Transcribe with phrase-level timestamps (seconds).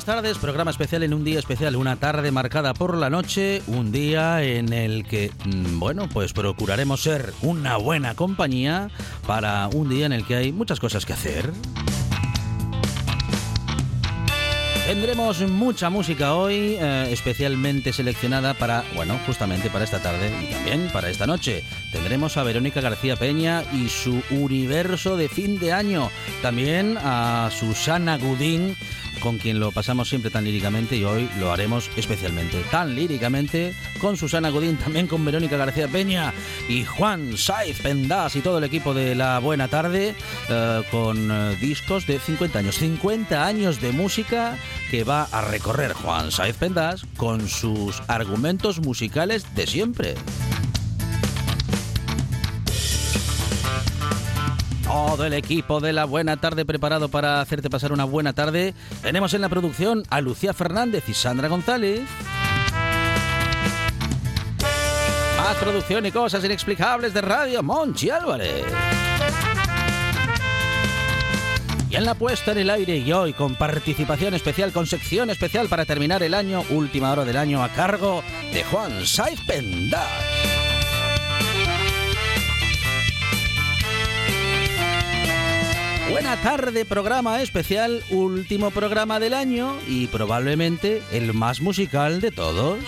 [0.00, 0.38] Buenas tardes.
[0.38, 4.72] Programa especial en un día especial, una tarde marcada por la noche, un día en
[4.72, 8.88] el que, mm, bueno, pues procuraremos ser una buena compañía
[9.26, 11.52] para un día en el que hay muchas cosas que hacer.
[14.86, 20.88] Tendremos mucha música hoy, eh, especialmente seleccionada para, bueno, justamente para esta tarde y también
[20.92, 21.62] para esta noche.
[21.92, 26.10] Tendremos a Verónica García Peña y su universo de fin de año.
[26.40, 28.76] También a Susana Gudín
[29.20, 34.16] con quien lo pasamos siempre tan líricamente y hoy lo haremos especialmente tan líricamente con
[34.16, 36.32] Susana Godín, también con Verónica García Peña
[36.68, 40.14] y Juan Saiz Pendas y todo el equipo de La Buena Tarde
[40.48, 42.76] eh, con eh, discos de 50 años.
[42.76, 44.56] 50 años de música
[44.90, 50.14] que va a recorrer Juan Saiz Pendas con sus argumentos musicales de siempre.
[54.90, 58.74] Todo el equipo de la buena tarde preparado para hacerte pasar una buena tarde.
[59.02, 62.00] Tenemos en la producción a Lucía Fernández y Sandra González.
[65.36, 68.64] Más producción y cosas inexplicables de radio, Monchi Álvarez.
[71.88, 75.68] Y en la puesta en el aire y hoy con participación especial, con sección especial
[75.68, 80.49] para terminar el año, última hora del año a cargo de Juan Saiz Pendas.
[86.20, 92.78] Buena tarde, programa especial, último programa del año y probablemente el más musical de todos.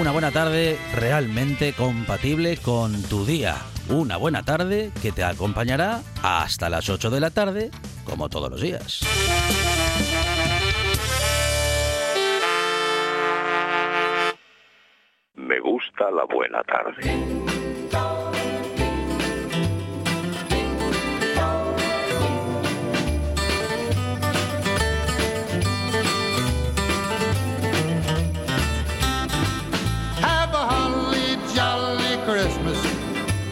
[0.00, 3.56] Una buena tarde realmente compatible con tu día.
[3.90, 7.70] Una buena tarde que te acompañará hasta las 8 de la tarde,
[8.06, 9.02] como todos los días.
[15.96, 17.02] Gusta la buena tarde.
[30.20, 32.78] Have a holly jolly Christmas.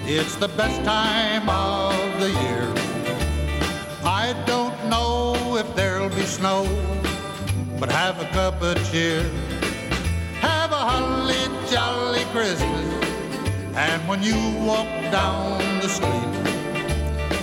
[0.07, 2.69] It's the best time of the year.
[4.05, 6.65] I don't know if there'll be snow,
[7.81, 9.25] but have a cup of cheer.
[12.35, 12.63] Christmas.
[13.77, 14.35] And when you
[14.67, 16.44] walk down the street,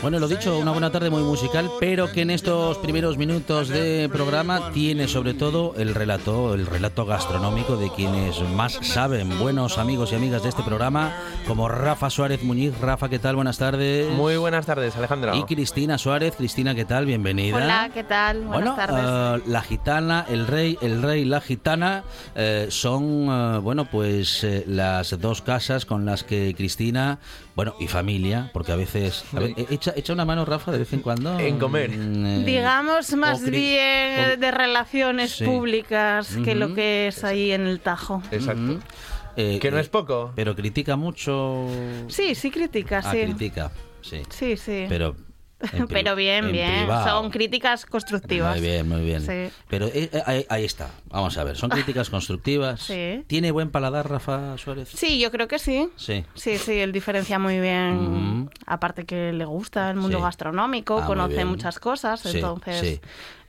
[0.02, 4.10] Bueno, lo dicho, una buena tarde muy musical, pero que en estos primeros minutos de
[4.12, 10.12] programa tiene sobre todo el relato, el relato gastronómico de quienes más saben, buenos amigos
[10.12, 11.14] y amigas de este programa,
[11.48, 12.74] como Rafa Suárez Muñiz.
[12.82, 13.36] Rafa, ¿qué tal?
[13.36, 14.12] Buenas tardes.
[14.12, 15.36] Muy buenas tardes, Alejandro.
[15.36, 16.34] Y Cristina Suárez.
[16.36, 17.06] Cristina, ¿qué tal?
[17.06, 17.58] Bienvenida.
[17.58, 18.42] Hola, ¿qué tal?
[18.42, 19.46] Buenas bueno, tardes.
[19.46, 22.04] Uh, la gitana, el rey, el rey, la gitana
[22.34, 27.20] eh, son, uh, bueno, pues eh, las dos casas con las que Cristina,
[27.56, 30.94] bueno, y familia, porque a veces, a ver, echa, echa, una mano, Rafa, de vez
[30.94, 31.40] en cuando.
[31.40, 31.92] En comer.
[31.92, 35.46] Mm, Digamos más bien de relaciones sí.
[35.46, 36.56] públicas que uh -huh.
[36.56, 38.22] lo que es ahí en el Tajo.
[38.32, 38.62] Exacto.
[38.62, 38.82] Uh -huh.
[39.38, 40.32] eh, que no es poco.
[40.36, 41.68] Pero critica mucho.
[42.08, 43.22] Sí, sí critica, ah, sí.
[43.24, 43.72] critica,
[44.02, 44.22] sí.
[44.30, 44.86] Sí, sí.
[44.90, 45.16] Pero
[45.90, 46.86] pero bien, bien.
[46.86, 47.10] Privado.
[47.10, 48.58] Son críticas constructivas.
[48.58, 49.22] Muy bien, muy bien.
[49.22, 49.56] Sí.
[49.68, 50.90] Pero eh, ahí, ahí, está.
[51.10, 51.56] Vamos a ver.
[51.58, 52.82] Son críticas constructivas.
[52.82, 53.24] Sí.
[53.28, 54.90] ¿Tiene buen paladar Rafa Suárez?
[54.94, 55.90] Sí, yo creo que sí.
[55.96, 56.26] Sí.
[56.36, 56.80] Sí, sí.
[56.80, 57.98] Él diferencia muy bien.
[57.98, 58.50] Uh -huh.
[58.66, 60.24] Aparte que le gusta el mundo sí.
[60.24, 62.26] gastronómico, ah, conoce muchas cosas.
[62.26, 63.00] Entonces, sí.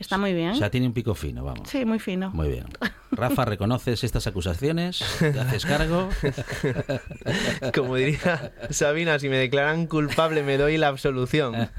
[0.03, 0.51] Está muy bien.
[0.51, 1.69] O sea, tiene un pico fino, vamos.
[1.69, 2.31] Sí, muy fino.
[2.31, 2.67] Muy bien.
[3.11, 5.05] Rafa, ¿reconoces estas acusaciones?
[5.19, 6.09] ¿Te haces cargo?
[7.75, 11.55] Como diría Sabina, si me declaran culpable me doy la absolución.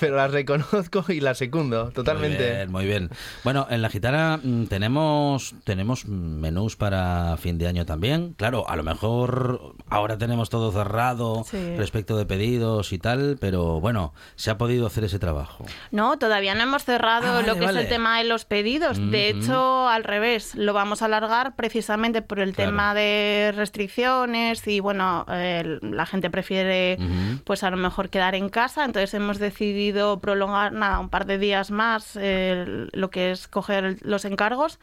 [0.00, 2.38] Pero las reconozco y las secundo, totalmente.
[2.38, 3.10] Muy bien, muy bien.
[3.42, 8.34] Bueno, en la gitana mm, tenemos, tenemos menús para fin de año también.
[8.34, 11.44] Claro, a lo mejor ahora tenemos todo cerrado
[11.76, 15.64] respecto de pedidos y tal, pero bueno, se ha podido hacer ese trabajo.
[15.90, 19.10] No, todavía no hemos cerrado ah, lo que es el tema de los pedidos.
[19.10, 24.78] De hecho, al revés, lo vamos a alargar precisamente por el tema de restricciones y
[24.78, 26.96] bueno, la gente prefiere
[27.42, 31.38] pues a lo mejor quedar en casa, entonces hemos decidido prolongar nada, un par de
[31.38, 34.78] días más lo que es coger los encargos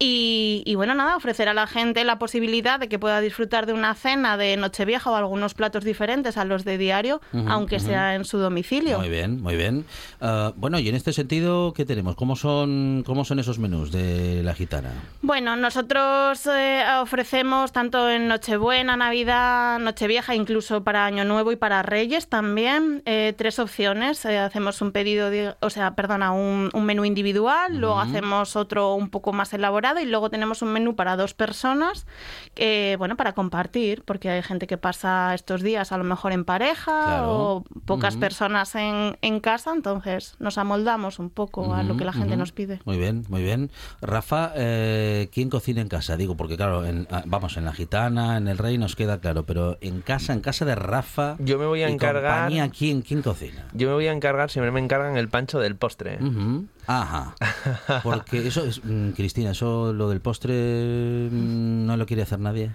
[0.00, 3.94] y, bueno, nada, ofrecer a la gente la posibilidad de que pueda disfrutar de una
[3.94, 8.38] cena de Nochevieja o algunos platos diferentes a los de diario, aunque sea en su
[8.38, 8.98] domicilio.
[9.00, 9.84] Muy bien, muy bien.
[10.20, 12.14] Ah, bueno, y en este sentido, ¿qué tenemos?
[12.14, 14.90] ¿Cómo son, cómo son esos menús de la gitana?
[15.22, 21.82] Bueno, nosotros eh, ofrecemos tanto en Nochebuena, Navidad, Nochevieja, incluso para Año Nuevo y para
[21.82, 24.24] Reyes también, eh, tres opciones.
[24.24, 29.10] Eh, hacemos un pedido, de, o sea, perdona, un, menú individual, luego hacemos otro un
[29.10, 32.06] poco más elaborado y luego tenemos un menú para dos personas,
[32.98, 37.28] bueno, para compartir, porque hay gente que pasa estos días a lo mejor en pareja
[37.28, 42.12] o pocas personas en, en, casa, entonces nos amoldamos un poco a lo que la
[42.12, 42.80] gente nos pide.
[42.84, 43.70] Muy bien, muy bien.
[44.00, 46.16] Rafa, ¿quién cocina en casa?
[46.16, 49.78] Digo, porque claro, ah, vamos, en la gitana, en el rey nos queda claro, pero
[49.80, 51.36] en casa, en casa de Rafa.
[51.38, 52.50] Yo me voy a encargar.
[52.70, 53.64] ¿quién, ¿quién cocina?
[53.72, 56.18] Yo me voy a encargar, siempre me encargan el pancho del postre.
[56.86, 57.34] Ajá.
[58.02, 62.70] Porque eso es, mm, Cristina, eso lo del postre mm, no lo quiere hacer nadie.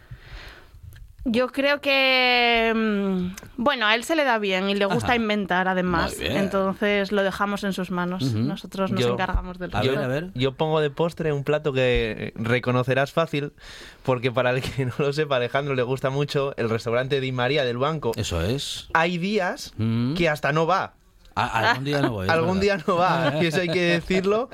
[1.26, 5.68] Yo creo que, mm, bueno, a él se le da bien y le gusta inventar
[5.70, 8.24] además, entonces lo dejamos en sus manos.
[8.34, 10.00] Nosotros nos encargamos del resto.
[10.00, 13.54] A ver, Yo pongo de postre un plato que reconocerás fácil,
[14.04, 17.64] porque para el que no lo sepa, Alejandro le gusta mucho el restaurante Di María
[17.64, 18.12] del Banco.
[18.16, 18.90] Eso es.
[18.94, 19.74] Hay días
[20.18, 20.96] que hasta no va.
[21.36, 22.30] Algún día no voy.
[22.30, 24.50] algún día no va, y eso hay que decirlo.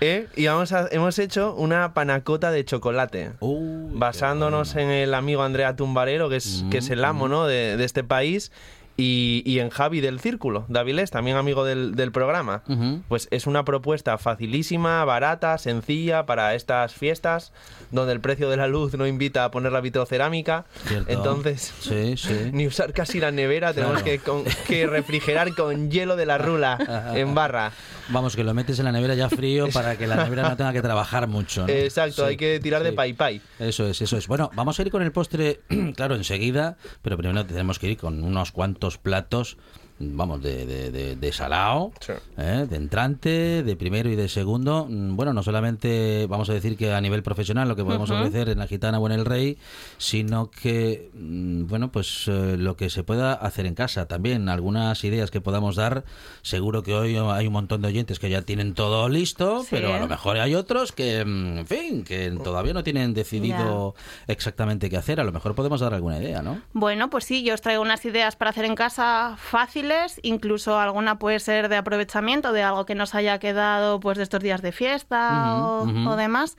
[0.00, 0.28] ¿eh?
[0.36, 6.28] Y vamos a, hemos hecho una panacota de chocolate, basándonos en el amigo Andrea Tumbarero,
[6.28, 7.46] que es, que es el amo ¿no?
[7.46, 8.52] de, de este país.
[8.98, 12.62] Y, y, en Javi del Círculo, Davilés, también amigo del, del programa.
[13.08, 17.52] Pues es una propuesta facilísima, barata, sencilla para estas fiestas
[17.90, 20.66] donde el precio de la luz no invita a poner la vitrocerámica.
[21.06, 21.72] Entonces,
[22.52, 24.20] ni usar casi la nevera, tenemos que,
[24.66, 27.72] que, refrigerar con hielo de la rula en barra.
[28.08, 30.72] Vamos, que lo metes en la nevera ya frío para que la nevera no tenga
[30.72, 31.66] que trabajar mucho.
[31.68, 33.40] Exacto, hay que tirar de pai pai.
[33.58, 34.28] Eso es, eso es.
[34.28, 35.60] Bueno, vamos a ir con el postre,
[35.96, 39.56] claro, enseguida, pero primero tenemos que ir con unos cuantos platos
[39.98, 41.92] vamos, de, de, de, salao,
[42.36, 42.66] ¿eh?
[42.68, 44.86] de entrante, de primero y de segundo.
[44.88, 48.48] Mm, bueno, no solamente vamos a decir que a nivel profesional lo que podemos ofrecer
[48.50, 49.58] en la gitana o en el rey,
[49.98, 54.48] sino que, mm, bueno, pues eh, lo que se pueda hacer en casa también.
[54.48, 56.04] Algunas ideas que podamos dar.
[56.42, 59.98] Seguro que hoy hay un montón de oyentes que ya tienen todo listo, pero a
[59.98, 63.94] lo mejor hay otros que, mm, en fin, que todavía no tienen decidido
[64.26, 65.20] exactamente qué hacer.
[65.20, 66.60] A lo mejor podemos dar alguna idea, ¿no?
[66.72, 69.85] Bueno, pues sí, yo os traigo unas ideas para hacer en casa fácil
[70.22, 74.40] incluso alguna puede ser de aprovechamiento de algo que nos haya quedado pues de estos
[74.40, 76.56] días de fiesta o, demás.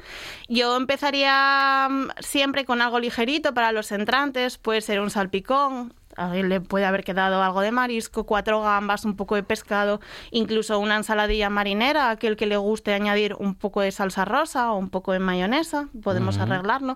[0.47, 6.33] Yo empezaría mm, siempre con algo ligerito para los entrantes, puede ser un salpicón, a
[6.33, 10.95] le puede haber quedado algo de marisco, cuatro gambas, un poco de pescado, incluso una
[10.95, 15.13] ensaladilla marinera, aquel que le guste añadir un poco de salsa rosa o un poco
[15.13, 16.95] de mayonesa, podemos arreglarlo.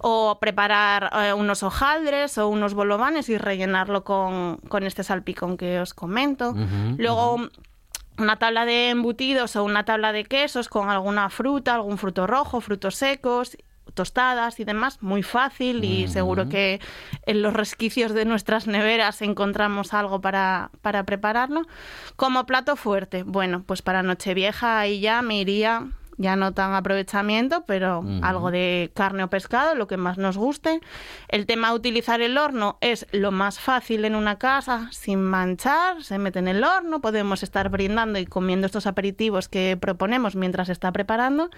[0.00, 5.94] O preparar eh, unos hojaldres o unos bolovanes y rellenarlo con, este salpicón que os
[5.94, 6.54] comento.
[6.96, 7.48] Luego
[8.18, 12.60] una tabla de embutidos o una tabla de quesos con alguna fruta, algún fruto rojo,
[12.60, 13.56] frutos secos
[13.98, 16.80] tostadas y demás, muy fácil y seguro que
[17.26, 21.62] en los resquicios de nuestras neveras encontramos algo para, para prepararlo.
[22.14, 27.64] Como plato fuerte, bueno, pues para Nochevieja ahí ya me iría ya no tan aprovechamiento,
[27.64, 30.80] pero algo de carne o pescado, lo que más nos guste.
[31.28, 36.02] El tema de utilizar el horno es lo más fácil en una casa, sin manchar,
[36.02, 40.68] se mete en el horno, podemos estar brindando y comiendo estos aperitivos que proponemos mientras
[40.68, 41.50] está preparando.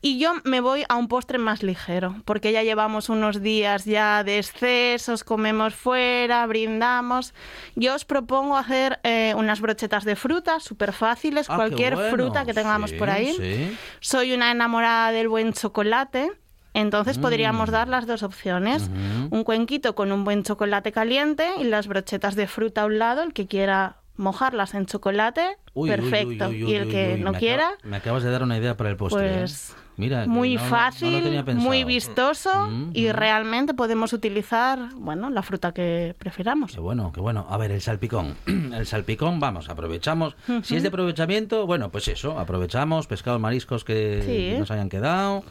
[0.00, 4.24] Y yo me voy a un postre más ligero, porque ya llevamos unos días ya
[4.24, 7.34] de excesos, comemos fuera, brindamos.
[7.76, 12.54] Yo os propongo hacer eh, unas brochetas de fruta, súper fáciles, ah, cualquier fruta que
[12.54, 13.34] tengamos por ahí.
[13.36, 16.32] Sí soy una enamorada del buen chocolate.
[16.74, 17.72] Entonces podríamos mm.
[17.72, 18.90] dar las dos opciones.
[19.30, 23.22] Un cuenquito con un buen chocolate caliente y las brochetas de fruta a un lado,
[23.22, 26.48] el que quiera mojarlas en chocolate, Uy, perfecto.
[26.48, 28.76] uy, uy, y el que no me quiera, acaba- me acabas de dar una idea
[28.76, 29.26] para el postre.
[29.34, 29.38] ¿eh?
[29.38, 33.10] pues Mira, que muy no- no- no lo fácil, muy vistoso Mm, y mm.
[33.12, 36.72] realmente podemos utilizar, bueno, la fruta que prefiramos.
[36.72, 37.46] Qué bueno, qué bueno.
[37.50, 38.36] A ver, el salpicón.
[38.46, 40.36] El salpicón, vamos, aprovechamos.
[40.62, 44.58] Si es de aprovechamiento, bueno, pues eso, aprovechamos pescados, mariscos que Sí.
[44.58, 45.42] nos hayan quedado.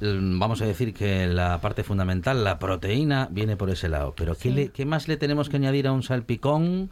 [0.00, 4.14] Mm, Vamos a decir que la parte fundamental, la proteína, viene por ese lado.
[4.16, 6.90] Pero ¿qué, le- qué más le tenemos que añadir a un salpicón?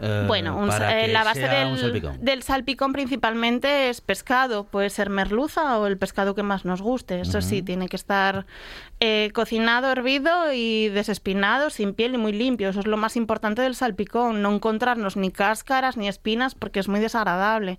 [0.00, 1.46] Eh, Bueno, un- eh, la base
[1.78, 2.18] salpicón?
[2.20, 4.64] del salpicón principalmente es pescado.
[4.64, 7.20] Puede ser merluza o el pescado que más nos guste.
[7.20, 8.46] Eso sí, tiene que estar
[9.00, 12.68] eh, cocinado, hervido y desespinado, sin piel y muy limpio.
[12.68, 14.42] Eso es lo más importante del salpicón.
[14.42, 17.78] No encontrarnos ni cáscaras ni espinas porque es muy desagradable.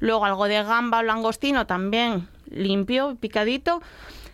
[0.00, 3.80] Luego algo de gamba o langostino también limpio, picadito.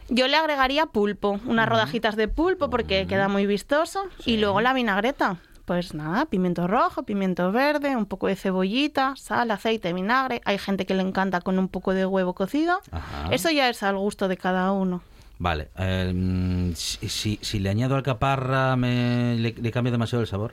[0.08, 4.02] Yo le agregaría pulpo, unas rodajitas de pulpo porque queda muy vistoso.
[4.26, 5.36] Y luego la vinagreta.
[5.64, 10.40] Pues nada, pimiento rojo, pimiento verde, un poco de cebollita, sal, aceite, vinagre.
[10.44, 12.80] Hay gente que le encanta con un poco de huevo cocido.
[12.90, 13.28] Ajá.
[13.32, 15.02] Eso ya es al gusto de cada uno.
[15.38, 20.28] Vale, eh, mm, si, si- si le añado alcaparra, me, le, le cambia demasiado el
[20.28, 20.52] sabor?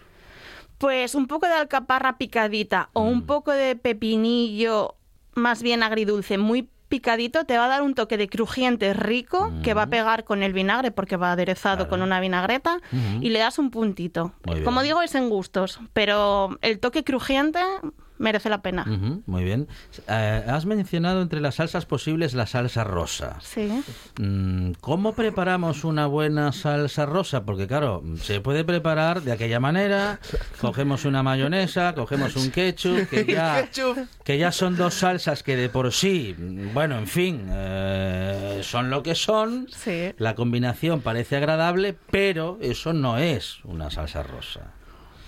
[0.78, 4.96] Pues un poco de alcaparra picadita o un poco de pepinillo
[5.36, 9.74] más bien agridulce, muy picadito, te va a dar un toque de crujiente rico que
[9.74, 11.90] va a pegar con el vinagre porque va aderezado Claro.
[11.90, 12.80] con una vinagreta
[13.22, 14.34] y le das un puntito.
[14.46, 14.66] Muy bien.
[14.66, 17.60] Como digo, es en gustos, pero el toque crujiente
[18.20, 18.86] merece la pena.
[19.26, 19.68] Muy bien.
[20.08, 23.38] Eh, has mencionado entre las salsas posibles la salsa rosa.
[23.42, 23.84] Sí.
[24.20, 27.44] Mm, ¿Cómo preparamos una buena salsa rosa?
[27.44, 30.20] Porque claro, se puede preparar de aquella manera.
[30.62, 33.70] Cogemos una mayonesa, cogemos un ketchup, que ya,
[34.24, 36.36] que ya son dos salsas que de por sí,
[36.74, 39.68] bueno, en fin, eh, son lo que son.
[39.74, 40.14] Sí.
[40.18, 44.74] La combinación parece agradable, pero eso no es una salsa rosa.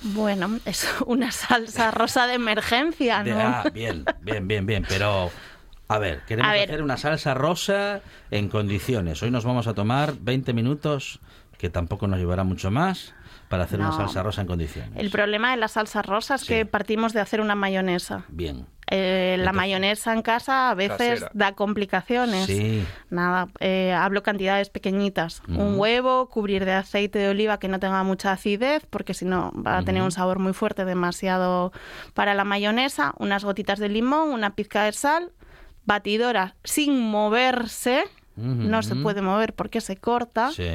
[0.03, 3.39] Bueno, es una salsa rosa de emergencia, ¿no?
[3.39, 4.85] ah, bien, bien, bien, bien.
[4.87, 5.29] Pero,
[5.87, 6.69] a ver, queremos A ver.
[6.69, 9.21] hacer una salsa rosa en condiciones.
[9.23, 11.19] Hoy nos vamos a tomar 20 minutos,
[11.57, 13.13] que tampoco nos llevará mucho más,
[13.51, 13.97] para hacer una No.
[13.97, 14.91] salsa rosa en condiciones.
[14.95, 16.47] El problema de la salsa rosa es Sí.
[16.47, 18.23] que partimos de hacer una mayonesa.
[18.29, 18.65] Bien.
[18.93, 21.31] Eh, la mayonesa en casa a veces Casera.
[21.33, 22.45] da complicaciones.
[22.47, 22.85] Sí.
[23.09, 25.41] Nada, eh, hablo cantidades pequeñitas.
[25.47, 29.53] Un huevo, cubrir de aceite de oliva que no tenga mucha acidez, porque si no
[29.55, 31.71] va a tener un sabor muy fuerte, demasiado
[32.13, 33.13] para la mayonesa.
[33.17, 35.31] Unas gotitas de limón, una pizca de sal,
[35.85, 38.03] batidora sin moverse.
[38.35, 40.51] No se puede mover porque se corta.
[40.51, 40.69] Sí.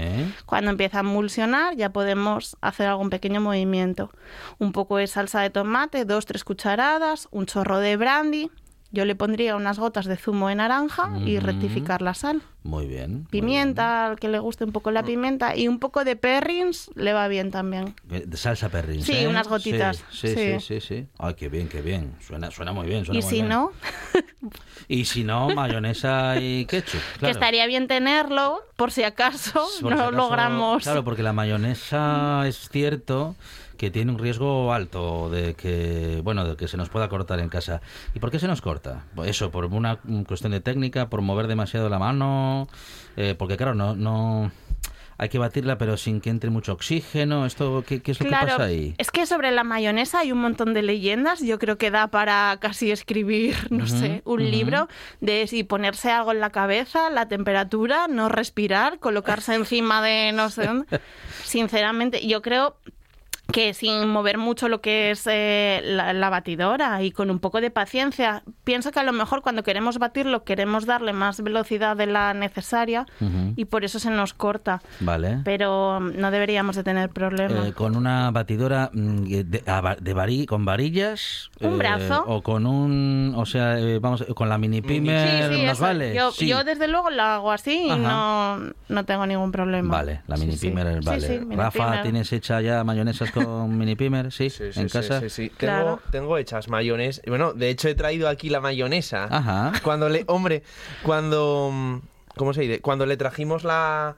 [0.45, 4.11] Cuando empieza a emulsionar ya podemos hacer algún pequeño movimiento.
[4.59, 8.51] Un poco de salsa de tomate, dos, tres cucharadas, un chorro de brandy.
[8.93, 12.43] Yo le pondría unas gotas de zumo de naranja y rectificar la sal.
[12.62, 13.12] Muy bien.
[13.19, 16.90] muy Pimienta, al que le guste un poco la pimienta, y un poco de perrins
[16.95, 17.95] le va bien también.
[18.11, 19.02] Eh, De salsa perrin.
[19.02, 19.28] Sí, ¿eh?
[19.28, 20.61] unas gotitas, Sí, sí, sí, sí.
[20.61, 21.07] sí, sí.
[21.19, 22.14] Ay, qué bien, qué bien.
[22.21, 23.05] Suena, suena muy bien.
[23.05, 23.49] suena Y muy si bien.
[23.49, 23.71] no,
[24.88, 27.00] Y si no, mayonesa y ketchup.
[27.21, 30.83] que estaría bien tenerlo por si acaso Por no si acaso- logramos.
[30.85, 33.35] Claro, porque la mayonesa es cierto
[33.76, 37.49] que tiene un riesgo alto de que, bueno, de que se nos pueda cortar en
[37.49, 37.80] casa.
[38.14, 39.04] ¿Y por qué se nos corta?
[39.14, 42.68] Pues Eso, por una cuestión de técnica, por mover demasiado la mano,
[43.16, 44.50] eh, porque claro, no, no,
[45.18, 47.47] hay que batirla pero sin que entre mucho oxígeno.
[47.47, 48.95] Esto, ¿qué, qué es lo Claro, que pasa ahí?
[48.99, 51.40] es que sobre la mayonesa hay un montón de leyendas.
[51.40, 54.88] Yo creo que da para casi escribir, no sé, un libro
[55.21, 60.50] de si ponerse algo en la cabeza, la temperatura, no respirar, colocarse encima de no
[60.50, 60.87] sé dónde.
[61.45, 62.76] Sinceramente, yo creo
[63.57, 67.63] que sin mover mucho lo que es eh, la, la batidora y con un poco
[67.63, 72.05] de paciencia, pienso que a lo mejor cuando queremos batirlo queremos darle más velocidad de
[72.05, 73.55] la necesaria Ujú.
[73.57, 74.83] y por eso se nos corta.
[75.01, 75.39] Vale.
[75.43, 77.67] Pero mm, no deberíamos de tener problema.
[77.69, 82.25] Eh, con una batidora mm, de, a va- de vari- con varillas Un eh, brazo.
[82.27, 86.15] o con un o sea eh, vamos con la mini pimer Sí, sí, nos vale
[86.15, 86.47] Yo, Sí.
[86.47, 87.97] yo desde luego lo hago así y Ajá.
[88.03, 89.97] no, no tengo ningún problema.
[89.97, 91.27] Vale, la mini pimer vale.
[91.27, 92.03] sí, mini Rafa, pimer.
[92.03, 94.33] ¿tienes hecha ya mayonesas con mini pimer?
[94.33, 95.21] Sí, Sí, sí, en sí, casa.
[95.21, 95.50] sí, sí.
[95.50, 95.85] Claro.
[95.85, 97.23] Tengo, tengo hechas mayonesas.
[97.26, 99.25] Bueno, de hecho he traído aquí la mayonesa.
[99.31, 99.73] Ajá.
[99.83, 100.62] Cuando le, hombre,
[101.03, 102.00] cuando,
[102.37, 102.81] ¿cómo se dice?
[102.81, 104.17] Cuando le trajimos la,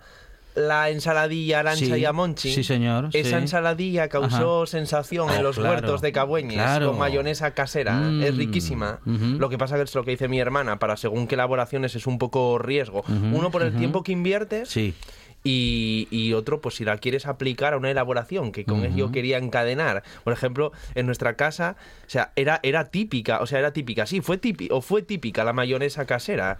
[0.55, 2.53] la ensaladilla a Arancha Sí, y a Monchi.
[2.53, 3.43] sí, señor, Esa sí.
[3.43, 4.67] ensaladilla causó Ajá.
[4.67, 6.89] sensación Oh, en los claro, huertos de Cabueñes claro.
[6.91, 7.93] con mayonesa casera.
[7.95, 8.99] Mm, Es riquísima.
[9.05, 12.07] Lo que pasa que es lo que dice mi hermana, para según qué elaboraciones es
[12.07, 13.05] un poco riesgo.
[13.09, 14.95] Uno por el tiempo que inviertes Sí.
[15.45, 19.39] Y, otro, pues si la quieres aplicar a una elaboración, que con eso yo quería
[19.39, 20.03] encadenar.
[20.25, 21.77] Por ejemplo, en nuestra casa,
[22.07, 25.45] o sea, era, era típica, o sea, era típica, sí, fue típica, o fue típica
[25.45, 26.59] la mayonesa casera,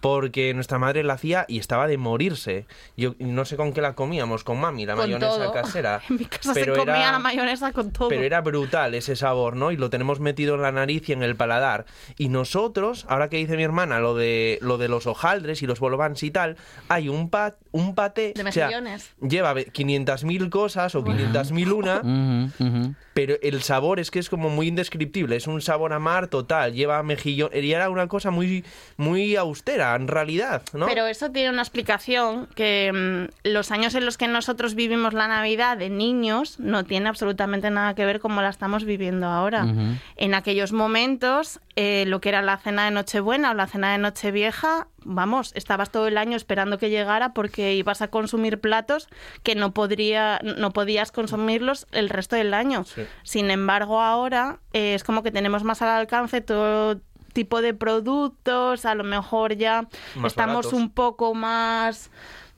[0.00, 2.66] porque nuestra madre la hacía y estaba de morirse.
[2.96, 6.00] Yo no sé con qué la comíamos, con mami, la mayonesa casera.
[6.10, 8.08] En mi casa pero se comía la mayonesa con todo.
[8.08, 9.70] Pero era brutal ese sabor, ¿no?
[9.70, 11.86] Y lo tenemos metido en la nariz y en el paladar.
[12.16, 15.80] Y nosotros, ahora que dice mi hermana lo de, lo de los hojaldres y los
[15.80, 16.56] bolobans y tal,
[16.88, 18.32] hay un, pat, un paté...
[18.34, 18.42] De.
[18.42, 18.68] O sea,
[19.20, 22.50] lleva 500.000 cosas o 500.000 una,
[23.14, 25.36] pero el sabor es que es como muy indescriptible.
[25.36, 26.72] Es un sabor a mar total.
[26.72, 27.50] Lleva mejillón...
[27.52, 28.64] Y era una cosa muy,
[28.96, 30.86] muy austera, en realidad, ¿no?
[30.86, 35.28] Pero eso tiene una explicación que mm, los años en los que nosotros vivimos la
[35.28, 39.66] Navidad de niños no tiene absolutamente nada que ver como la estamos viviendo ahora.
[40.16, 43.98] En aquellos momentos, eh, lo que era la cena de Nochebuena o la cena de
[43.98, 49.08] Nochevieja, vamos, estabas todo el año esperando que llegara porque ibas a consumir platos
[49.42, 52.84] que no, podría, no podías consumirlos el resto del año.
[53.22, 57.00] Sin embargo, ahora eh, es como que tenemos más al alcance todo
[57.32, 59.88] tipo de productos, a lo mejor ya
[60.24, 62.10] estamos un poco más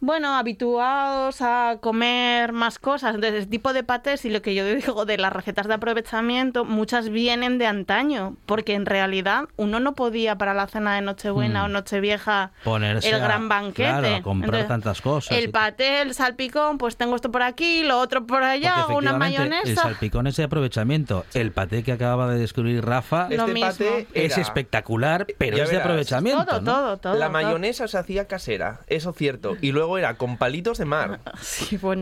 [0.03, 3.15] bueno, habituados a comer más cosas.
[3.15, 6.65] Entonces, ese tipo de patés y lo que yo digo de las recetas de aprovechamiento,
[6.65, 11.65] muchas vienen de antaño, porque en realidad uno no podía para la cena de Nochebuena
[11.65, 11.73] o mm.
[11.73, 14.23] Nochevieja Ponerse el gran banquete.
[14.23, 15.39] comprar tantas cosas.
[15.39, 19.69] El paté, el salpicón, pues tengo esto por aquí, lo otro por allá, una mayonesa.
[19.69, 21.25] El salpicón es de aprovechamiento.
[21.33, 26.45] El paté que acababa de descubrir Rafa este es espectacular, pero es de aprovechamiento.
[26.45, 27.15] Todo, todo, todo.
[27.15, 29.57] La mayonesa se hacía casera, eso cierto.
[29.61, 31.21] Y luego era con palitos de mar.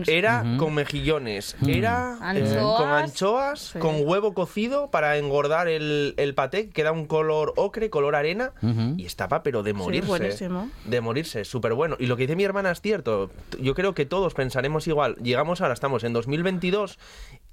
[0.09, 1.55] Era con mejillones.
[1.67, 7.05] Era eh, con anchoas, con huevo cocido para engordar el, el paté, que da un
[7.05, 8.53] color ocre, color arena.
[8.97, 10.49] Y estaba, pero de morirse.
[10.85, 11.95] de morirse, súper bueno.
[11.99, 13.31] Y lo que dice mi hermana es cierto.
[13.59, 15.15] Yo creo que todos pensaremos igual.
[15.15, 16.99] Llegamos ahora, estamos en 2022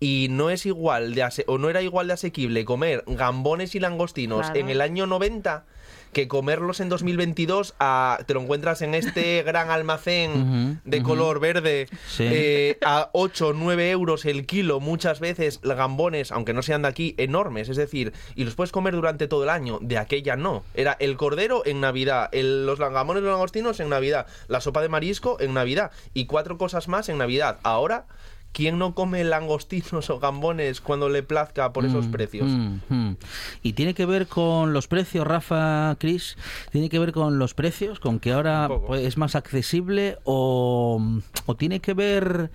[0.01, 4.51] y no es igual de o no era igual de asequible comer gambones y langostinos
[4.55, 5.65] en el año 90
[6.13, 11.89] que comerlos en 2022 a, te lo encuentras en este gran almacén de color verde
[12.19, 16.89] eh, a 8 o 9 euros el kilo, muchas veces gambones, aunque no sean de
[16.89, 20.65] aquí, enormes, es decir, y los puedes comer durante todo el año, de aquella no.
[20.75, 25.39] Era el cordero en Navidad, los gambones los langostinos en Navidad, la sopa de marisco
[25.41, 27.59] en Navidad y cuatro cosas más en Navidad.
[27.63, 28.07] Ahora
[28.53, 32.49] ¿Quién no come langostinos o gambones cuando le plazca por esos mm, precios?
[32.49, 33.17] Mm, mm.
[33.63, 36.37] Y tiene que ver con los precios, Rafa, Cris,
[36.73, 41.01] tiene que ver con los precios, con que ahora pues, es más accesible o,
[41.47, 42.51] o tiene que ver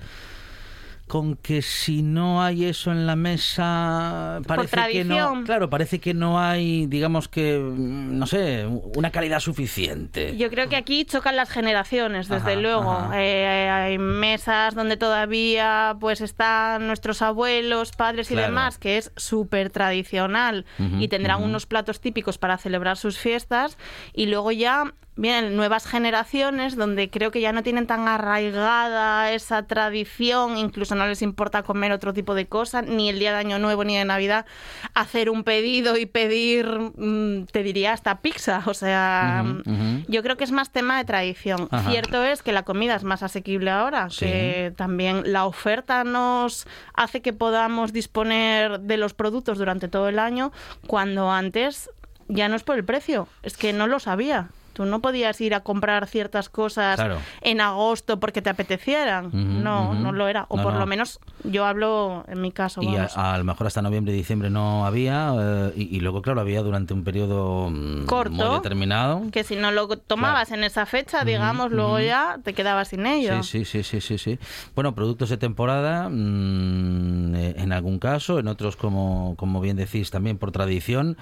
[1.07, 6.13] con que si no hay eso en la mesa parece que no claro parece que
[6.13, 10.35] no hay digamos que mm, no sé una calidad suficiente.
[10.37, 13.11] Yo creo que aquí chocan las generaciones desde luego.
[13.13, 19.69] eh, hay mesas donde todavía pues están nuestros abuelos padres y demás que es súper
[19.69, 20.65] tradicional
[20.99, 23.77] y tendrán unos platos típicos para celebrar sus fiestas
[24.13, 29.63] y luego ya vienen nuevas generaciones donde creo que ya no tienen tan arraigada esa
[29.63, 33.59] tradición, incluso no les importa comer otro tipo de cosas, ni el día de Año
[33.59, 34.45] Nuevo ni de Navidad,
[34.93, 38.63] hacer un pedido y pedir, mm, te diría, hasta pizza.
[38.65, 41.69] O sea, mm, yo creo que es más tema de tradición.
[41.87, 47.21] Cierto es que la comida es más asequible ahora, que también la oferta nos hace
[47.21, 50.51] que podamos disponer de los productos durante todo el año,
[50.87, 51.89] cuando antes
[52.27, 54.49] ya no es por el precio, es que no lo sabía.
[54.73, 56.99] Tú no podías ir a comprar ciertas cosas
[57.41, 59.29] en agosto porque te apetecieran.
[59.63, 60.45] no, no lo era.
[60.49, 62.81] O por lo menos yo hablo en mi caso.
[62.81, 65.33] Y a, lo mejor hasta noviembre y diciembre no había.
[65.39, 68.31] Eh, y, luego, claro, había durante un periodo mm, corto.
[68.31, 69.21] Muy determinado.
[69.31, 73.43] Que si no lo tomabas en esa fecha, digamos, luego ya te quedabas sin ello.
[73.43, 74.39] Sí, sí, sí, sí, sí.
[74.75, 80.11] Bueno, productos de temporada, mm, eh, en algún caso, en otros, como, como bien decís,
[80.11, 81.17] también por tradición.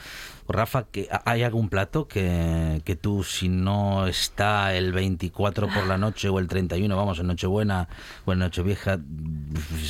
[0.47, 0.85] Rafa,
[1.25, 6.37] ¿hay algún plato que, que tú, si no está el 24 por la noche o
[6.37, 7.87] el 31, vamos, en Nochebuena
[8.25, 8.99] o en Nochevieja,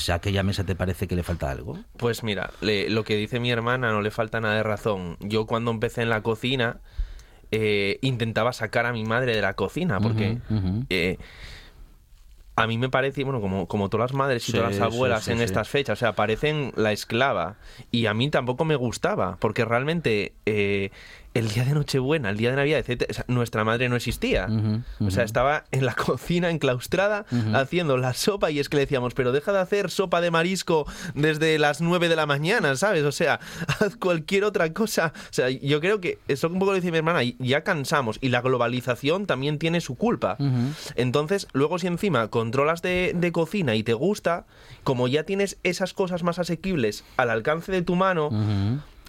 [0.09, 1.77] ¿a aquella mesa te parece que le falta algo?
[1.97, 5.17] Pues mira, lo que dice mi hermana no le falta nada de razón.
[5.19, 6.77] Yo cuando empecé en la cocina
[7.51, 10.37] eh, intentaba sacar a mi madre de la cocina porque...
[10.89, 11.17] Eh,
[12.57, 15.41] a mí me parece, bueno, como, como todas las madres y todas las abuelas en
[15.41, 17.55] estas fechas, o sea, parecen la esclava.
[17.91, 20.91] Y a mí tampoco me gustaba, porque realmente eh,
[21.33, 24.47] el día de Nochebuena, el día de Navidad, etc., nuestra madre no existía.
[24.99, 29.13] O sea, estaba en la cocina enclaustrada haciendo la sopa y es que le decíamos,
[29.13, 33.03] pero deja de hacer sopa de marisco desde las 9 de la mañana, ¿sabes?
[33.03, 33.39] O sea,
[33.79, 35.13] haz cualquier otra cosa.
[35.15, 38.29] O sea, yo creo que eso un poco lo dice mi hermana, ya cansamos y
[38.29, 40.37] la globalización también tiene su culpa.
[40.95, 44.45] Entonces, luego si encima controlas de, de cocina y te gusta,
[44.83, 48.29] como ya tienes esas cosas más asequibles al alcance de tu mano,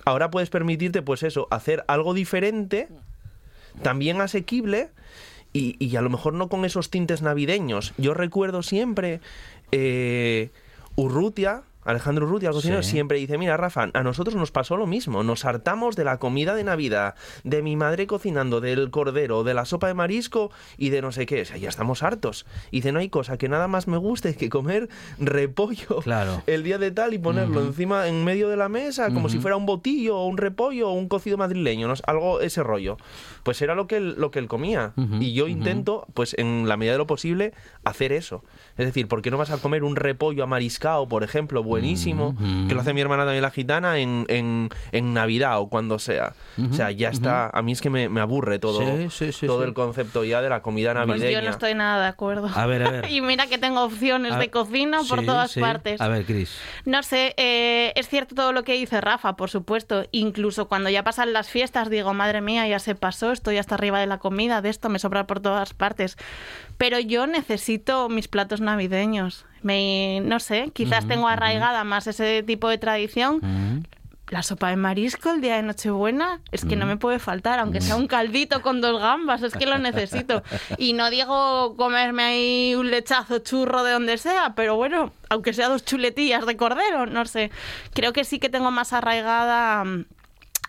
[0.04, 2.88] ahora puedes permitirte, pues eso, hacer algo diferente,
[3.82, 4.90] también asequible.
[5.54, 7.92] Y, y a lo mejor no con esos tintes navideños.
[7.98, 9.20] Yo recuerdo siempre
[9.70, 10.50] eh,
[10.96, 15.22] Urrutia, Alejandro Ruti, al cocinero, siempre dice, mira, Rafa, a nosotros nos pasó lo mismo,
[15.22, 17.14] nos hartamos de la comida de Navidad,
[17.44, 21.26] de mi madre cocinando, del cordero, de la sopa de marisco y de no sé
[21.26, 22.46] qué, o sea, ya estamos hartos.
[22.70, 26.42] Y dice, no hay cosa que nada más me guste que comer repollo Claro.
[26.46, 29.56] el día de tal y ponerlo encima, en medio de la mesa, como si fuera
[29.56, 31.94] un botillo o un repollo o un cocido madrileño, ¿no?
[32.06, 32.96] algo ese rollo.
[33.42, 34.92] Pues era lo que él, lo que él comía.
[35.20, 37.52] Y yo intento, pues en la medida de lo posible,
[37.84, 38.44] hacer eso.
[38.76, 42.36] Es decir, ¿por qué no vas a comer un repollo amariscado, por ejemplo, buenísimo,
[42.68, 46.34] que lo hace mi hermana también la gitana en, en, en Navidad o cuando sea?
[46.70, 47.48] O sea, ya está.
[47.50, 49.68] A mí es que me, me aburre todo, Sí, sí, sí, todo sí.
[49.68, 51.40] el concepto ya de la comida Pues navideña.
[51.40, 52.48] yo no estoy nada de acuerdo.
[52.54, 53.06] A ver, a ver.
[53.10, 55.60] y mira que tengo opciones A- de cocina por todas sí.
[55.60, 56.00] partes.
[56.00, 56.56] A ver, Cris.
[56.84, 60.04] No sé, eh, es cierto todo lo que dice Rafa, por supuesto.
[60.12, 64.00] Incluso cuando ya pasan las fiestas, digo, madre mía, ya se pasó, estoy hasta arriba
[64.00, 66.16] de la comida, de esto me sobra por todas partes.
[66.78, 69.46] Pero yo necesito mis platos navideños.
[69.62, 73.86] Me, no sé, quizás tengo arraigada más ese tipo de tradición.
[74.28, 77.82] La sopa de marisco el día de Nochebuena es que no me puede faltar, aunque
[77.82, 80.42] sea un caldito con dos gambas, es que lo necesito.
[80.78, 85.68] Y no digo comerme ahí un lechazo churro de donde sea, pero bueno, aunque sea
[85.68, 87.50] dos chuletillas de cordero, no sé.
[87.92, 90.06] Creo que sí que tengo más arraigada mm,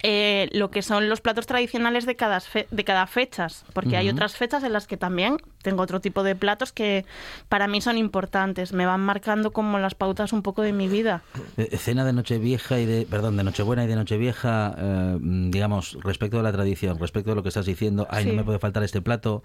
[0.04, 4.10] eh, lo que son los platos tradicionales de cada, fe- de cada fechas, porque hay
[4.10, 7.06] otras fechas en las que también tengo otro tipo de platos que
[7.50, 11.24] para mí son importantes, me van marcando como las pautas un poco de mi vida.
[11.58, 16.38] Eh, Cena de Nochevieja y de, perdón, de Nochebuena y de Nochevieja, eh, digamos, respecto
[16.38, 19.02] de la tradición, respecto de lo que estás diciendo, ay, no me puede faltar este
[19.02, 19.42] plato,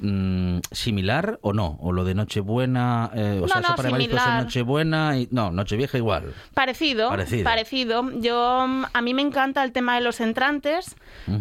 [0.00, 1.76] mm, ¿similar o no?
[1.80, 4.42] ¿O lo de Nochebuena, eh, o No, sea, no, mariscos en similar.
[4.44, 5.28] Nochebuena y...
[5.30, 6.32] No, Nochevieja igual.
[6.54, 7.44] Parecido, Parecido.
[7.44, 8.10] parecido.
[8.20, 10.94] Yo mm, a mí me encanta el tema de los entrantes.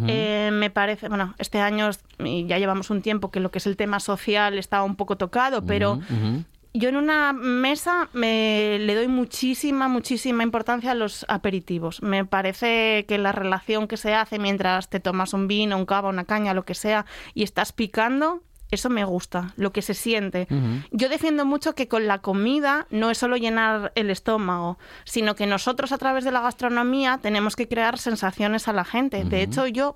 [0.07, 1.99] Eh, me parece, bueno, este año es-
[2.47, 4.14] ya llevamos un tiempo que lo que es el tema social
[4.59, 5.99] está un poco tocado, pero
[6.73, 12.01] yo en una mesa me le doy muchísima, muchísima importancia a los aperitivos.
[12.01, 16.09] Me parece que la relación que se hace mientras te tomas un vino, un cava,
[16.09, 18.43] una caña, lo que sea, y estás picando,
[18.75, 20.47] eso me gusta, lo que se siente.
[20.91, 25.47] Yo defiendo mucho que con la comida no es solo llenar el estómago, sino que
[25.47, 29.23] nosotros a través de la gastronomía tenemos que crear sensaciones a la gente.
[29.23, 29.95] De hecho, yo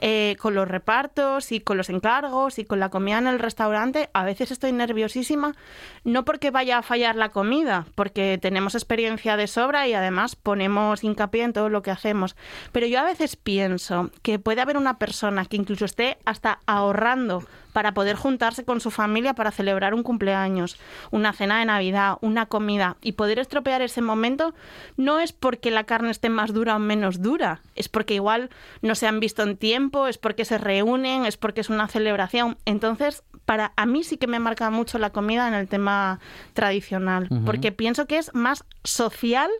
[0.00, 4.10] eh, con los repartos y con los encargos y con la comida en el restaurante,
[4.12, 5.54] a veces estoy nerviosísima,
[6.04, 11.04] no porque vaya a fallar la comida, porque tenemos experiencia de sobra y además ponemos
[11.04, 12.36] hincapié en todo lo que hacemos.
[12.72, 17.44] Pero yo a veces pienso que puede haber una persona que incluso esté hasta ahorrando
[17.78, 20.80] para poder juntarse con su familia para celebrar un cumpleaños,
[21.12, 24.52] una cena de Navidad, una comida y poder estropear ese momento
[24.96, 28.50] no es porque la carne esté más dura o menos dura, es porque igual
[28.82, 32.58] no se han visto en tiempo, es porque se reúnen, es porque es una celebración.
[32.64, 36.18] Entonces, para a mí sí que me marca mucho la comida en el tema
[36.54, 39.52] tradicional, porque pienso que es más social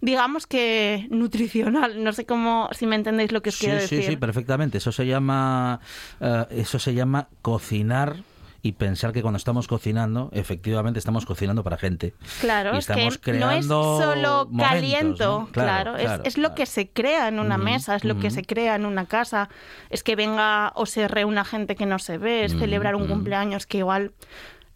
[0.00, 3.96] digamos que nutricional, no sé cómo, si me entendéis lo que os Sí, quiero sí,
[3.96, 4.10] decir.
[4.12, 4.78] sí, perfectamente.
[4.78, 5.80] Eso se llama,
[6.20, 8.16] eh, eso se llama cocinar
[8.62, 12.14] y pensar que cuando estamos cocinando, efectivamente estamos cocinando para gente.
[12.40, 15.52] Claro, Y es que estamos no es creando solo momentos, caliento, ¿no?
[15.52, 18.30] claro, Claro, es, claro, es lo que se crea en una mesa, es lo que
[18.30, 19.48] se crea en una casa,
[19.88, 23.66] es que venga o se reúna gente que no se ve, es celebrar un cumpleaños
[23.66, 24.12] que igual...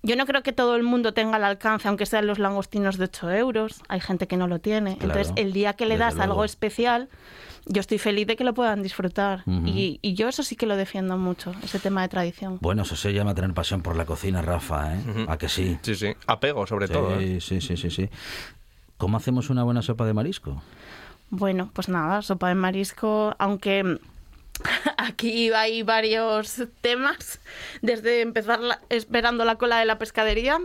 [0.02, 3.04] Yo no creo que todo el mundo tenga el alcance, aunque sean los langostinos de
[3.04, 3.82] 8 euros.
[3.88, 4.96] Hay gente que no lo tiene.
[4.96, 7.08] Claro, Entonces, el día que le das algo especial,
[7.66, 9.42] yo estoy feliz de que lo puedan disfrutar.
[9.46, 12.56] y, y yo eso sí que lo defiendo mucho, ese tema de tradición.
[12.62, 15.26] Bueno, eso se llama tener pasión por la cocina, Rafa, ¿eh?
[15.28, 15.78] ¿A que sí?
[15.82, 16.14] Sí, sí.
[16.26, 17.20] Apego, sobre todo.
[17.20, 17.38] ¿eh?
[17.40, 18.08] Sí, sí, sí, sí, sí.
[18.96, 20.62] ¿Cómo hacemos una buena sopa de marisco?
[21.28, 23.98] Bueno, pues nada, sopa de marisco, aunque
[24.96, 27.40] aquí hay varios temas,
[27.82, 30.58] desde empezar la- esperando la cola de la pescadería.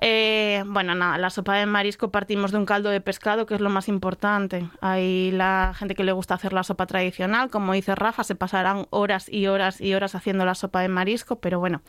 [0.00, 3.60] Eh, bueno, nada, la sopa de marisco partimos de un caldo de pescado, que es
[3.60, 4.68] lo más importante.
[4.80, 8.86] Hay la gente que le gusta hacer la sopa tradicional, como dice Rafa, se pasarán
[8.90, 11.82] horas y horas y horas haciendo la sopa de marisco, pero bueno,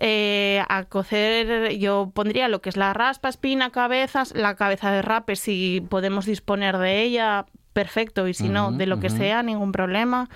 [0.00, 5.02] eh, a cocer yo pondría lo que es la raspa, espina, cabezas, la cabeza de
[5.02, 8.26] rape si podemos disponer de ella, perfecto.
[8.26, 10.30] Y si no, de lo que sea, ningún problema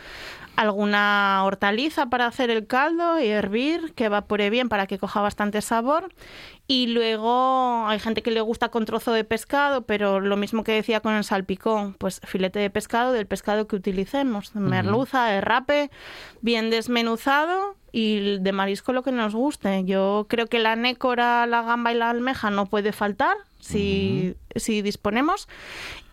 [0.58, 5.62] alguna hortaliza para hacer el caldo y hervir, que evapore bien para que coja bastante
[5.62, 6.12] sabor.
[6.66, 10.72] Y luego hay gente que le gusta con trozo de pescado, pero lo mismo que
[10.72, 15.92] decía con el salpicón, pues filete de pescado del pescado que utilicemos, merluza, derrape,
[16.40, 19.84] bien desmenuzado y de marisco lo que nos guste.
[19.84, 23.36] Yo creo que la nécora, la gamba y la almeja no puede faltar
[23.68, 25.48] si, si disponemos.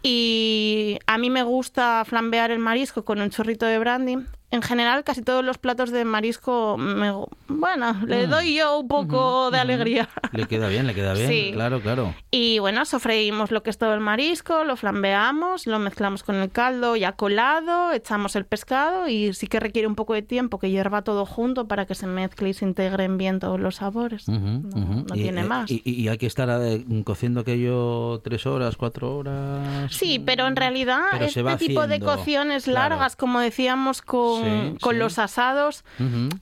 [0.03, 4.17] Y a mí me gusta flambear el marisco con un chorrito de brandy
[4.55, 7.11] en general casi todos los platos de marisco, me,
[7.47, 8.29] bueno, le mm.
[8.29, 10.09] doy yo un poco de alegría.
[10.31, 11.51] Le queda bien, le queda bien, sí.
[11.53, 12.15] claro, claro.
[12.31, 16.49] Y bueno, sofreímos lo que es todo el marisco, lo flambeamos, lo mezclamos con el
[16.49, 20.69] caldo ya colado, echamos el pescado y sí que requiere un poco de tiempo que
[20.69, 24.27] hierva todo junto para que se mezcle y se integren bien todos los sabores.
[24.27, 25.69] no, tiene eh, más.
[25.69, 29.93] Y, hay que estar eh, cociendo aquello tres horas, cuatro horas.
[29.93, 34.44] Sí, pero en realidad este tipo de cocciones largas, como decíamos con
[34.81, 35.83] con, los asados,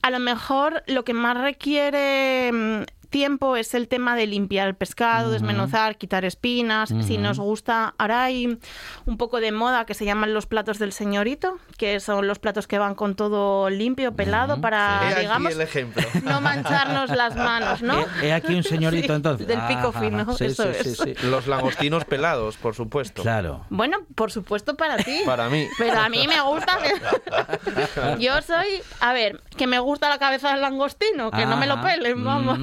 [0.01, 4.73] a lo mejor lo que más requiere mm, tiempo es el tema de limpiar el
[4.73, 6.89] pescado, desmenuzar, quitar espinas.
[6.89, 8.57] Si nos gusta, ahora hay
[9.05, 12.65] un poco de moda que se llaman los platos del señorito, que son los platos
[12.65, 15.53] que van con todo limpio, pelado, para, digamos,
[16.23, 18.03] no mancharnos las manos, ¿no?
[18.23, 19.45] He, aquí un señorito entonces.
[19.45, 21.23] Del pico fino, eso es.
[21.23, 23.21] Los langostinos pelados, por supuesto.
[23.21, 23.63] Claro.
[23.69, 25.21] Bueno, por supuesto para ti.
[25.23, 25.67] Para mí.
[25.77, 26.79] Pero a mí me gusta.
[28.19, 31.79] Yo soy, a ver, que me gusta la cabeza del langostino, que no me lo
[31.79, 32.57] pelen, vamos.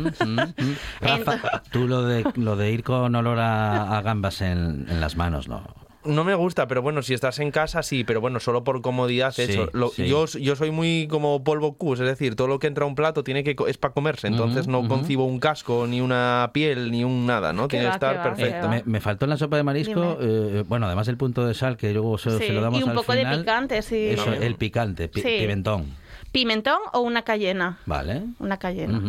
[1.00, 5.48] Rafa, tú lo de, lo de ir con olor a, gambas en, en las manos,
[5.48, 5.62] ¿no?
[6.02, 9.38] No me gusta, pero bueno, si estás en casa, sí, pero bueno, solo por comodidad
[9.38, 9.70] hecho.
[9.98, 12.94] Yo, yo soy muy como polvo cus, es decir, todo lo que entra a un
[12.94, 17.04] plato tiene que es para comerse, entonces no concibo un casco, ni una piel, ni
[17.04, 17.68] un nada, ¿no?
[17.68, 18.70] Tiene que estar perfecto.
[18.86, 21.92] me, faltó en la sopa de marisco, eh, bueno, además el punto de sal, que
[21.92, 24.08] luego se, lo damos y un poco de picante, sí.
[24.08, 25.99] Eso, el picante, pimentón
[26.32, 27.78] pimentón o una cayena.
[27.86, 28.24] Vale.
[28.38, 29.00] Una cayena.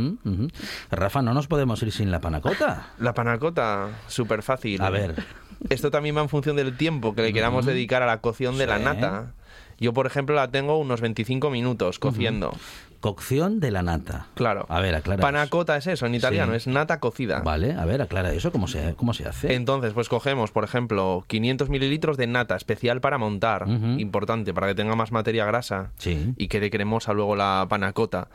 [0.90, 2.94] Rafa, no nos podemos ir sin la panacota.
[3.00, 4.82] La panacota, súper fácil.
[4.82, 5.24] A ver.
[5.70, 8.68] Esto también va en función del tiempo que le queramos dedicar a la cocción de
[8.68, 9.34] la nata.
[9.80, 12.54] Yo, por ejemplo, la tengo unos 25 minutos cociendo.
[13.02, 14.28] Cocción de la nata.
[14.36, 14.66] Claro.
[14.70, 15.22] A ver, aclara.
[15.22, 17.42] Panacota es eso en italiano, es nata cocida.
[17.42, 19.56] Vale, a ver, aclara eso, ¿cómo se, cómo se hace?
[19.56, 24.76] Entonces, pues cogemos, por ejemplo, 500 mililitros de nata especial para montar, importante, para que
[24.76, 26.34] tenga más materia grasa sí.
[26.38, 28.30] y quede cremosa luego la panacota.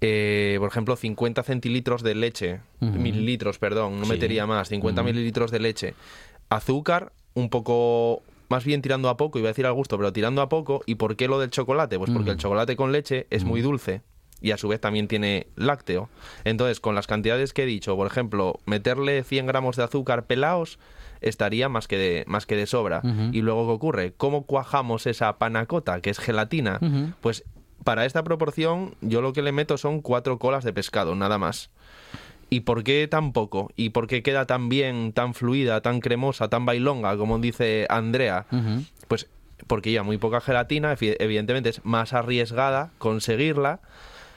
[0.00, 5.60] Eh, por ejemplo, 50 centilitros de leche, mililitros, perdón, no metería más, 50 mililitros de
[5.60, 5.94] leche,
[6.48, 8.22] azúcar, un poco
[8.52, 10.82] más bien tirando a poco, iba a decir al gusto, pero tirando a poco.
[10.84, 11.98] ¿Y por qué lo del chocolate?
[11.98, 14.02] Pues porque el chocolate con leche es muy dulce
[14.42, 16.10] y a su vez también tiene lácteo.
[16.44, 20.78] Entonces, con las cantidades que he dicho, por ejemplo, meterle 100 gramos de azúcar pelados
[21.22, 23.00] estaría más que de, más que de sobra.
[23.32, 24.12] Y luego, ¿qué ocurre?
[24.16, 26.78] ¿Cómo cuajamos esa panacota, que es gelatina?
[27.22, 27.44] Pues
[27.84, 31.70] para esta proporción yo lo que le meto son cuatro colas de pescado, nada más.
[32.52, 33.70] ¿Y por qué tan poco?
[33.76, 38.44] ¿Y por qué queda tan bien, tan fluida, tan cremosa, tan bailonga, como dice Andrea?
[39.08, 39.26] Pues
[39.66, 43.80] porque lleva muy poca gelatina, evidentemente es más arriesgada conseguirla,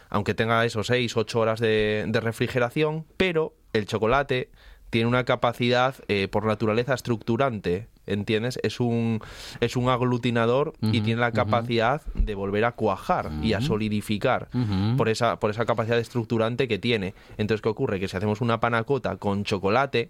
[0.09, 4.49] aunque tenga esos 6, 8 horas de, refrigeración, pero el chocolate
[4.91, 8.59] tiene una capacidad eh, por naturaleza estructurante ¿entiendes?
[8.63, 9.21] Es un,
[9.59, 14.49] es un aglutinador y tiene la capacidad de volver a cuajar y a solidificar
[14.97, 17.13] por, esa, por esa capacidad estructurante que tiene.
[17.37, 17.99] Entonces, ¿qué ocurre?
[17.99, 20.09] Que si hacemos una panacota con chocolate,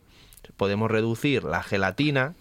[0.58, 2.36] podemos reducir la gelatina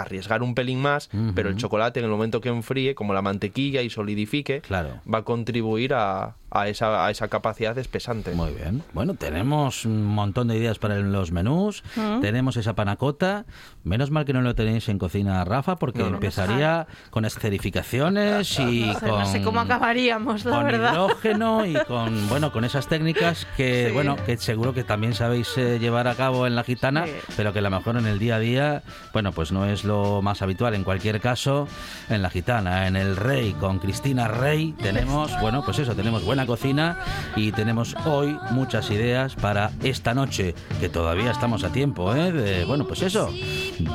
[0.00, 3.82] arriesgar un pelín más, pero el chocolate en el momento que enfríe, como la mantequilla
[3.82, 8.32] y solidifique, va a contribuir a, a esa, a esa capacidad espesante.
[8.32, 8.82] Muy bien.
[8.92, 11.82] Bueno, tenemos un montón de ideas para los menús.
[11.96, 12.20] Mm.
[12.20, 13.44] Tenemos esa panacota.
[13.84, 19.08] Menos mal que no lo tenéis en cocina, Rafa, porque empezaría con escerificaciones y con...
[19.08, 20.92] No sé cómo acabaríamos, la con verdad.
[20.92, 25.78] hidrógeno y con, bueno, con esas técnicas que, bueno, que seguro que también sabéis eh,
[25.78, 27.04] llevar a cabo en la gitana,
[27.36, 28.82] pero que a lo mejor en el día a día,
[29.12, 30.74] bueno, pues no es lo más habitual.
[30.74, 31.68] En cualquier caso,
[32.08, 36.46] en la gitana, en el Rey, con Cristina Rey, tenemos, bueno, pues eso, tenemos buena
[36.46, 36.98] cocina
[37.36, 42.32] y tenemos hoy muchas ideas para esta noche, que todavía estamos a tiempo, ¿eh?
[42.32, 43.30] De, bueno, pues eso,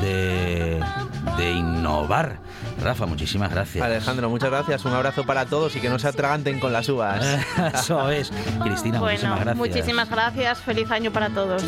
[0.02, 0.82] de,
[1.38, 2.40] de innovar.
[2.82, 3.84] Rafa, muchísimas gracias.
[3.84, 4.86] Alejandro, muchas gracias.
[4.86, 7.24] Un abrazo para todos y que no se atraganten con las uvas.
[7.74, 8.32] eso es.
[8.64, 9.58] Cristina, muchísimas gracias.
[9.58, 10.60] Muchísimas gracias.
[10.60, 11.64] Feliz año para todos.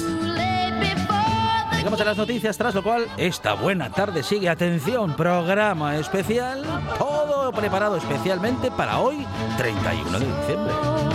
[1.83, 4.47] Llegamos a las noticias, tras lo cual esta buena tarde sigue.
[4.47, 6.63] Atención, programa especial,
[6.97, 11.12] todo preparado especialmente para hoy, 31 de diciembre.